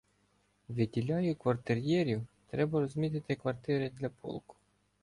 Виділяю 0.69 1.35
квартир'єрів— 1.35 2.27
треба 2.51 2.79
розмітити 2.79 3.35
квартири 3.35 3.89
для 3.89 4.09
полку. 4.09 4.55